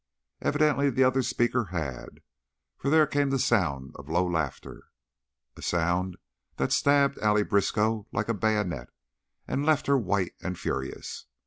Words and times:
Evidently 0.41 0.89
the 0.89 1.03
other 1.03 1.21
speaker 1.21 1.65
had, 1.65 2.21
for 2.75 2.89
there 2.89 3.05
came 3.05 3.29
the 3.29 3.37
sound 3.37 3.91
of 3.97 4.09
low 4.09 4.25
laughter, 4.27 4.85
a 5.55 5.61
sound 5.61 6.17
that 6.57 6.71
stabbed 6.73 7.19
Allie 7.19 7.43
Briskow 7.43 8.07
like 8.11 8.27
a 8.27 8.33
bayonet 8.33 8.89
and 9.47 9.63
left 9.63 9.85
her 9.85 9.99
white 9.99 10.33
and 10.41 10.57
furious. 10.57 11.27